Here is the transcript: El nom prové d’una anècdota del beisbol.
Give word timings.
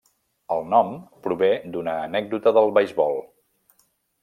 El 0.53 0.63
nom 0.73 0.89
prové 1.27 1.51
d’una 1.77 1.95
anècdota 2.07 2.55
del 2.59 2.75
beisbol. 2.79 3.23